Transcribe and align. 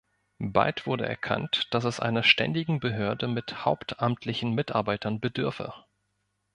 Bald 0.47 0.87
wurde 0.87 1.05
erkannt, 1.05 1.67
dass 1.69 1.83
es 1.83 1.99
einer 1.99 2.23
ständigen 2.23 2.79
Behörde 2.79 3.27
mit 3.27 3.65
hauptamtlichen 3.65 4.51
Mitarbeitern 4.51 5.19
bedürfe. 5.19 5.75